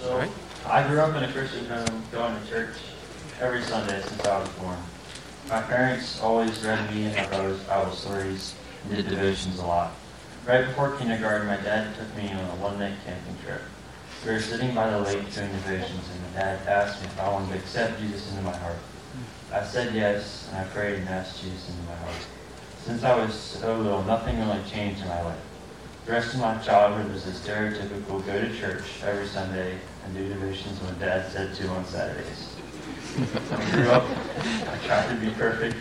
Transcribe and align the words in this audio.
So, 0.00 0.16
Right. 0.16 0.30
I 0.66 0.86
grew 0.88 1.00
up 1.00 1.14
in 1.14 1.24
a 1.24 1.32
Christian 1.32 1.66
home, 1.66 2.02
going 2.10 2.40
to 2.40 2.48
church 2.48 2.74
every 3.38 3.62
Sunday 3.62 4.00
since 4.00 4.24
I 4.24 4.38
was 4.38 4.48
born. 4.50 4.78
My 5.48 5.60
parents 5.60 6.20
always 6.22 6.58
read 6.64 6.94
me 6.94 7.04
and 7.04 7.16
my 7.16 7.26
brothers 7.26 7.60
Bible 7.64 7.92
stories 7.92 8.54
and 8.84 8.96
did 8.96 9.08
devotions 9.08 9.58
a 9.58 9.66
lot. 9.66 9.92
Right 10.46 10.66
before 10.66 10.96
kindergarten, 10.96 11.46
my 11.46 11.58
dad 11.58 11.94
took 11.96 12.16
me 12.16 12.32
on 12.32 12.40
a 12.40 12.56
one-night 12.62 12.94
camping 13.04 13.36
trip. 13.44 13.60
We 14.24 14.32
were 14.32 14.40
sitting 14.40 14.74
by 14.74 14.88
the 14.88 15.00
lake 15.00 15.34
doing 15.34 15.52
devotions, 15.52 16.08
and 16.12 16.34
my 16.34 16.40
dad 16.40 16.66
asked 16.66 17.02
me 17.02 17.08
if 17.08 17.20
I 17.20 17.28
wanted 17.28 17.52
to 17.52 17.58
accept 17.58 18.00
Jesus 18.00 18.30
into 18.30 18.42
my 18.42 18.56
heart. 18.56 18.76
I 19.52 19.64
said 19.64 19.94
yes, 19.94 20.48
and 20.48 20.58
I 20.60 20.64
prayed 20.70 21.00
and 21.00 21.08
asked 21.10 21.42
Jesus 21.42 21.68
into 21.68 21.82
my 21.82 21.96
heart. 21.96 22.26
Since 22.84 23.02
I 23.02 23.16
was 23.16 23.34
so 23.34 23.76
little, 23.76 24.02
nothing 24.04 24.38
really 24.38 24.62
changed 24.70 25.02
in 25.02 25.08
my 25.08 25.20
life. 25.22 25.49
The 26.10 26.16
rest 26.16 26.34
of 26.34 26.40
my 26.40 26.58
childhood 26.58 27.12
was 27.12 27.24
the 27.24 27.30
stereotypical 27.30 28.26
go 28.26 28.40
to 28.40 28.58
church 28.58 28.82
every 29.04 29.28
Sunday 29.28 29.78
and 30.04 30.12
do 30.12 30.28
devotions 30.28 30.82
when 30.82 30.98
Dad 30.98 31.30
said 31.30 31.54
to 31.54 31.68
on 31.68 31.84
Saturdays. 31.84 32.56
I 33.52 33.70
grew 33.70 33.88
up, 33.90 34.02
I 34.42 34.76
tried 34.84 35.08
to 35.08 35.24
be 35.24 35.30
perfect 35.30 35.76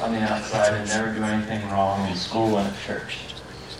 on 0.00 0.12
the 0.12 0.20
outside 0.20 0.74
and 0.74 0.88
never 0.88 1.12
do 1.12 1.24
anything 1.24 1.68
wrong 1.68 2.08
in 2.08 2.14
school 2.14 2.58
and 2.58 2.68
at 2.68 2.80
church. 2.86 3.34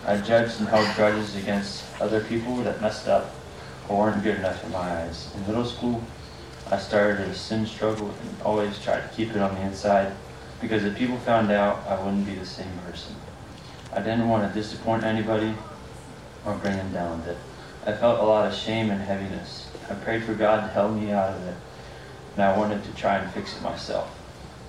I 0.04 0.16
judged 0.16 0.58
and 0.58 0.68
held 0.68 0.92
grudges 0.96 1.36
against 1.36 1.84
other 2.00 2.24
people 2.24 2.56
that 2.64 2.80
messed 2.80 3.06
up 3.06 3.36
or 3.88 3.98
weren't 3.98 4.24
good 4.24 4.38
enough 4.38 4.64
in 4.64 4.72
my 4.72 5.04
eyes. 5.04 5.32
In 5.36 5.46
middle 5.46 5.64
school, 5.64 6.02
I 6.68 6.78
started 6.78 7.20
a 7.20 7.32
sin 7.32 7.64
struggle 7.64 8.08
and 8.08 8.42
always 8.42 8.76
tried 8.80 9.08
to 9.08 9.14
keep 9.14 9.30
it 9.30 9.36
on 9.36 9.54
the 9.54 9.60
inside 9.60 10.12
because 10.60 10.82
if 10.82 10.96
people 10.96 11.18
found 11.18 11.52
out, 11.52 11.86
I 11.86 11.96
wouldn't 12.02 12.26
be 12.26 12.34
the 12.34 12.44
same 12.44 12.76
person. 12.84 13.14
I 13.92 14.00
didn't 14.00 14.28
want 14.28 14.52
to 14.52 14.60
disappoint 14.60 15.04
anybody 15.04 15.54
or 16.44 16.54
bring 16.54 16.74
him 16.74 16.92
down 16.92 17.18
with 17.18 17.28
it. 17.28 17.38
I 17.86 17.92
felt 17.92 18.20
a 18.20 18.24
lot 18.24 18.46
of 18.46 18.54
shame 18.54 18.90
and 18.90 19.00
heaviness. 19.00 19.70
I 19.90 19.94
prayed 19.94 20.24
for 20.24 20.34
God 20.34 20.60
to 20.60 20.68
help 20.68 20.92
me 20.92 21.10
out 21.10 21.34
of 21.34 21.46
it, 21.46 21.56
and 22.34 22.44
I 22.44 22.56
wanted 22.56 22.84
to 22.84 22.94
try 22.94 23.18
and 23.18 23.30
fix 23.32 23.56
it 23.56 23.62
myself. 23.62 24.16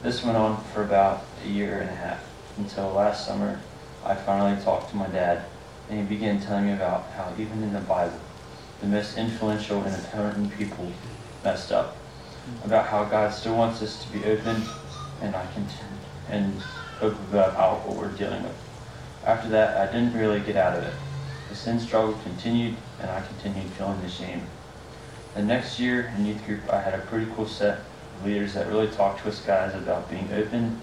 This 0.02 0.24
went 0.24 0.38
on 0.38 0.64
for 0.66 0.84
about 0.84 1.24
a 1.46 1.48
year 1.48 1.80
and 1.80 1.90
a 1.90 1.96
half 1.96 2.24
until 2.58 2.92
last 2.92 3.26
summer 3.26 3.60
I 4.06 4.16
finally 4.16 4.62
talked 4.62 4.90
to 4.90 4.98
my 4.98 5.08
dad, 5.08 5.46
and 5.90 6.00
he 6.00 6.06
began 6.06 6.42
telling 6.42 6.66
me 6.66 6.74
about 6.74 7.06
how 7.16 7.32
even 7.38 7.64
in 7.64 7.72
the 7.72 7.80
Bible, 7.80 8.20
the 8.82 8.88
most 8.88 9.18
influential 9.18 9.82
and 9.84 9.96
important 9.96 10.54
people 10.58 10.92
messed 11.44 11.72
up. 11.72 11.96
About 12.66 12.88
how 12.88 13.06
God 13.06 13.34
still 13.34 13.56
wants 13.56 13.82
us 13.82 14.04
to 14.04 14.12
be 14.12 14.26
open 14.26 14.62
and 15.22 15.34
I 15.34 15.46
can 15.54 15.66
and 16.30 16.62
open 17.02 17.20
about 17.32 17.88
what 17.88 17.96
we're 17.96 18.12
dealing 18.12 18.44
with. 18.44 18.56
After 19.26 19.48
that, 19.50 19.78
I 19.78 19.92
didn't 19.92 20.14
really 20.14 20.42
get 20.42 20.58
out 20.58 20.78
of 20.78 20.84
it. 20.84 20.94
The 21.50 21.56
sin 21.56 21.80
struggle 21.80 22.14
continued, 22.24 22.76
and 23.00 23.12
I 23.12 23.22
continued 23.22 23.72
feeling 23.74 24.02
the 24.02 24.10
shame. 24.10 24.48
The 25.36 25.44
next 25.44 25.80
year 25.80 26.14
in 26.16 26.26
youth 26.26 26.46
group, 26.46 26.62
I 26.72 26.82
had 26.82 26.94
a 26.94 27.00
pretty 27.00 27.30
cool 27.36 27.48
set 27.48 27.80
of 27.80 28.26
leaders 28.26 28.54
that 28.54 28.68
really 28.68 28.88
talked 28.88 29.22
to 29.22 29.30
us 29.30 29.40
guys 29.40 29.74
about 29.74 30.10
being 30.10 30.30
open 30.34 30.82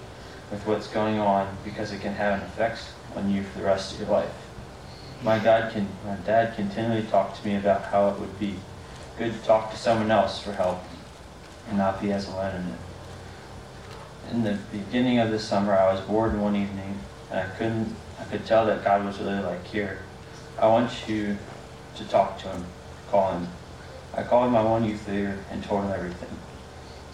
with 0.51 0.67
what's 0.67 0.89
going 0.89 1.19
on 1.19 1.57
because 1.65 1.93
it 1.93 2.01
can 2.01 2.15
have 2.15 2.41
an 2.41 2.47
effect 2.47 2.83
on 3.17 3.31
you 3.31 3.43
for 3.43 3.59
the 3.59 3.65
rest 3.65 3.95
of 3.95 4.01
your 4.01 4.11
life. 4.11 4.33
My 5.23 5.39
God 5.39 5.73
can, 5.73 5.89
my 6.05 6.17
dad 6.27 6.57
continually 6.57 7.03
talked 7.05 7.41
to 7.41 7.47
me 7.47 7.57
about 7.57 7.85
how 7.85 8.09
it 8.09 8.19
would 8.19 8.39
be 8.39 8.57
good 9.19 9.33
to 9.33 9.39
talk 9.41 9.71
to 9.71 9.77
someone 9.77 10.11
else 10.11 10.41
for 10.41 10.53
help 10.53 10.83
and 11.69 11.79
not 11.79 12.01
be 12.01 12.13
as 12.13 12.27
alone 12.27 12.57
in 12.57 12.67
it. 12.69 12.79
In 14.33 14.43
the 14.45 14.59
beginning 14.73 15.19
of 15.19 15.31
the 15.31 15.39
summer, 15.39 15.77
I 15.77 15.93
was 15.93 16.01
bored 16.01 16.39
one 16.39 16.57
evening, 16.57 16.99
and 17.31 17.41
I 17.41 17.45
couldn't. 17.57 17.95
I 18.19 18.25
could 18.25 18.47
tell 18.47 18.67
that 18.67 18.85
God 18.85 19.05
was 19.05 19.19
really 19.19 19.41
like, 19.41 19.67
"Here, 19.67 20.01
I 20.61 20.67
want 20.67 21.09
you 21.09 21.39
to 21.97 22.05
talk 22.05 22.39
to 22.41 22.49
him. 22.49 22.65
Call 23.11 23.33
him." 23.33 23.49
I 24.15 24.23
called 24.23 24.53
my 24.53 24.63
one 24.63 24.85
youth 24.85 25.09
leader 25.09 25.39
and 25.51 25.65
told 25.65 25.85
him 25.85 25.93
everything. 25.93 26.37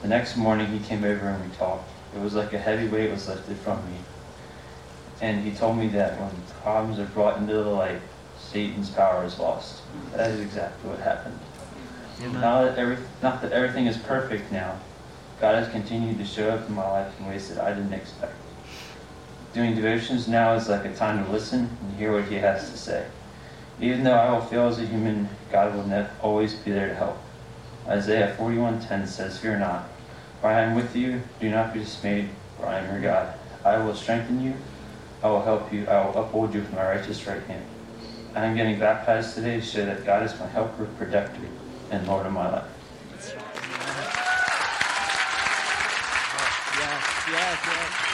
The 0.02 0.08
next 0.08 0.36
morning, 0.36 0.66
he 0.66 0.80
came 0.80 1.04
over 1.04 1.28
and 1.28 1.48
we 1.48 1.56
talked. 1.56 1.88
It 2.14 2.20
was 2.20 2.34
like 2.34 2.52
a 2.52 2.58
heavy 2.58 2.88
weight 2.88 3.10
was 3.10 3.28
lifted 3.28 3.56
from 3.58 3.78
me. 3.90 3.98
And 5.20 5.44
he 5.44 5.52
told 5.52 5.78
me 5.78 5.88
that 5.88 6.20
when 6.20 6.30
problems 6.62 6.98
are 6.98 7.06
brought 7.06 7.38
into 7.38 7.54
the 7.54 7.70
light, 7.70 8.00
Satan's 8.38 8.90
power 8.90 9.24
is 9.24 9.38
lost. 9.38 9.82
That 10.14 10.30
is 10.30 10.40
exactly 10.40 10.90
what 10.90 10.98
happened. 11.00 11.38
Now 12.32 12.64
that 12.64 12.78
every, 12.78 12.98
not 13.22 13.42
that 13.42 13.52
everything 13.52 13.86
is 13.86 13.96
perfect 13.96 14.50
now, 14.50 14.76
God 15.40 15.54
has 15.62 15.70
continued 15.70 16.18
to 16.18 16.24
show 16.24 16.50
up 16.50 16.68
in 16.68 16.74
my 16.74 16.90
life 16.90 17.12
in 17.20 17.26
ways 17.26 17.48
that 17.50 17.62
I 17.62 17.74
didn't 17.74 17.92
expect. 17.92 18.34
Doing 19.52 19.74
devotions 19.74 20.28
now 20.28 20.54
is 20.54 20.68
like 20.68 20.84
a 20.84 20.94
time 20.94 21.24
to 21.24 21.30
listen 21.30 21.76
and 21.80 21.98
hear 21.98 22.12
what 22.12 22.24
He 22.24 22.36
has 22.36 22.70
to 22.70 22.76
say. 22.76 23.06
Even 23.80 24.04
though 24.04 24.14
I 24.14 24.32
will 24.32 24.40
fail 24.40 24.68
as 24.68 24.78
a 24.78 24.86
human, 24.86 25.28
God 25.52 25.74
will 25.74 25.86
never, 25.86 26.10
always 26.22 26.54
be 26.54 26.70
there 26.72 26.88
to 26.88 26.94
help. 26.94 27.18
Isaiah 27.86 28.34
41:10 28.38 29.06
says, 29.06 29.38
"Fear 29.38 29.58
not, 29.58 29.84
for 30.40 30.48
I 30.48 30.62
am 30.62 30.74
with 30.74 30.96
you. 30.96 31.22
Do 31.40 31.50
not 31.50 31.74
be 31.74 31.80
dismayed, 31.80 32.30
for 32.56 32.66
I 32.66 32.78
am 32.78 32.90
your 32.90 33.00
God. 33.02 33.34
I 33.64 33.76
will 33.76 33.94
strengthen 33.94 34.40
you. 34.40 34.54
I 35.22 35.28
will 35.28 35.42
help 35.42 35.72
you. 35.72 35.86
I 35.88 36.04
will 36.04 36.16
uphold 36.16 36.54
you 36.54 36.60
with 36.60 36.72
my 36.72 36.84
righteous 36.84 37.26
right 37.26 37.42
hand." 37.44 37.64
I 38.34 38.44
am 38.44 38.56
getting 38.56 38.78
baptized 38.78 39.34
today 39.34 39.60
to 39.60 39.66
show 39.66 39.84
that 39.86 40.04
God 40.04 40.22
is 40.22 40.38
my 40.38 40.46
helper, 40.46 40.86
protector, 40.98 41.40
and 41.90 42.06
Lord 42.06 42.26
of 42.26 42.32
my 42.32 42.50
life. 42.50 42.64
Yes, 43.12 43.34
yes, 47.30 47.58
yes. 47.64 48.05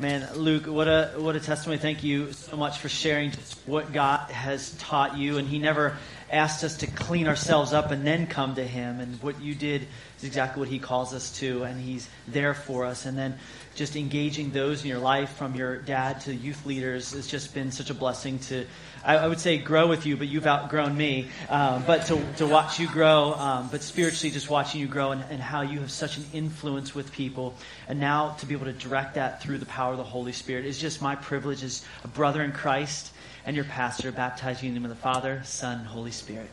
Man, 0.00 0.32
Luke, 0.36 0.66
what 0.66 0.86
a 0.86 1.14
what 1.16 1.34
a 1.34 1.40
testimony! 1.40 1.78
Thank 1.78 2.04
you 2.04 2.32
so 2.32 2.56
much 2.56 2.78
for 2.78 2.88
sharing 2.88 3.32
what 3.66 3.92
God 3.92 4.30
has 4.30 4.70
taught 4.78 5.18
you, 5.18 5.38
and 5.38 5.48
He 5.48 5.58
never 5.58 5.96
asked 6.30 6.62
us 6.64 6.76
to 6.78 6.86
clean 6.86 7.26
ourselves 7.26 7.72
up 7.72 7.90
and 7.90 8.06
then 8.06 8.26
come 8.26 8.54
to 8.56 8.64
Him. 8.64 9.00
And 9.00 9.20
what 9.22 9.40
you 9.40 9.54
did 9.54 9.86
is 10.18 10.24
exactly 10.24 10.60
what 10.60 10.68
He 10.68 10.78
calls 10.78 11.14
us 11.14 11.38
to, 11.38 11.62
and 11.64 11.80
He's 11.80 12.08
there 12.26 12.54
for 12.54 12.84
us. 12.84 13.06
And 13.06 13.16
then 13.16 13.38
just 13.74 13.96
engaging 13.96 14.50
those 14.50 14.82
in 14.82 14.88
your 14.88 14.98
life, 14.98 15.30
from 15.30 15.54
your 15.54 15.78
dad 15.78 16.20
to 16.22 16.34
youth 16.34 16.66
leaders, 16.66 17.12
has 17.12 17.26
just 17.26 17.54
been 17.54 17.70
such 17.70 17.90
a 17.90 17.94
blessing 17.94 18.38
to, 18.40 18.66
I, 19.04 19.18
I 19.18 19.28
would 19.28 19.40
say, 19.40 19.56
grow 19.58 19.86
with 19.86 20.04
you, 20.04 20.16
but 20.16 20.28
you've 20.28 20.46
outgrown 20.46 20.96
me. 20.96 21.28
Um, 21.48 21.84
but 21.86 22.06
to 22.06 22.20
to 22.38 22.46
watch 22.46 22.78
you 22.78 22.88
grow, 22.88 23.34
um, 23.34 23.68
but 23.70 23.82
spiritually, 23.82 24.32
just 24.32 24.50
watching 24.50 24.80
you 24.80 24.88
grow, 24.88 25.12
and, 25.12 25.24
and 25.30 25.40
how 25.40 25.62
you 25.62 25.80
have 25.80 25.90
such 25.90 26.18
an 26.18 26.24
influence 26.32 26.94
with 26.94 27.12
people, 27.12 27.54
and 27.86 28.00
now 28.00 28.30
to 28.40 28.46
be 28.46 28.54
able 28.54 28.66
to 28.66 28.72
direct 28.72 29.14
that 29.14 29.42
through 29.42 29.58
the 29.58 29.66
power 29.66 29.92
of 29.92 29.98
the 29.98 30.04
Holy 30.04 30.32
Spirit 30.32 30.64
is 30.64 30.78
just 30.78 31.00
my 31.00 31.14
privilege 31.14 31.62
as 31.62 31.84
a 32.04 32.08
brother 32.08 32.42
in 32.42 32.52
Christ 32.52 33.12
and 33.48 33.56
your 33.56 33.64
pastor, 33.64 34.12
baptizing 34.12 34.66
you 34.66 34.68
in 34.68 34.74
the 34.74 34.80
name 34.80 34.90
of 34.90 34.94
the 34.94 35.02
Father, 35.02 35.40
Son, 35.42 35.82
Holy 35.82 36.10
Spirit. 36.10 36.50